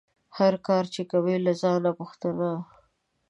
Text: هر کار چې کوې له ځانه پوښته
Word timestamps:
هر 0.37 0.53
کار 0.67 0.83
چې 0.93 1.01
کوې 1.11 1.35
له 1.45 1.53
ځانه 1.61 1.91
پوښته 1.97 2.29